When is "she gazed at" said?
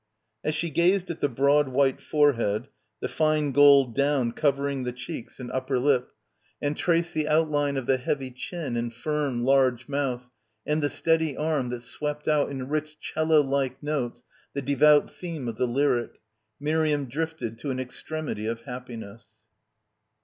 0.55-1.19